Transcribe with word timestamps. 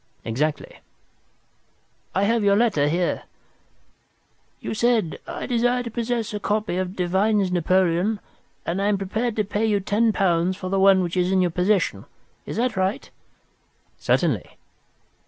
"Exactly." 0.25 0.79
"I 2.15 2.23
have 2.23 2.43
your 2.43 2.55
letter 2.55 2.87
here. 2.89 3.25
You 4.59 4.73
said, 4.73 5.19
'I 5.27 5.45
desire 5.45 5.83
to 5.83 5.91
possess 5.91 6.33
a 6.33 6.39
copy 6.39 6.77
of 6.77 6.95
Devine's 6.95 7.51
Napoleon, 7.51 8.19
and 8.65 8.81
am 8.81 8.97
prepared 8.97 9.35
to 9.35 9.43
pay 9.43 9.67
you 9.67 9.79
ten 9.79 10.11
pounds 10.11 10.57
for 10.57 10.69
the 10.69 10.79
one 10.79 11.03
which 11.03 11.15
is 11.15 11.31
in 11.31 11.39
your 11.43 11.51
possession.' 11.51 12.05
Is 12.47 12.57
that 12.57 12.75
right?" 12.75 13.11
"Certainly." 13.99 14.57